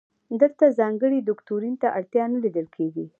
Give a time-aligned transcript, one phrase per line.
[0.41, 3.05] دلته ځانګړي دوکتورین ته اړتیا نه لیدل کیږي.